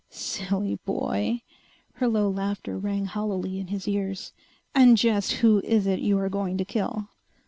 [0.09, 1.43] "Silly boy!"
[1.93, 4.33] Her low laughter rang hollowly in his ears.
[4.73, 7.09] "And just who is it you are going to kill?"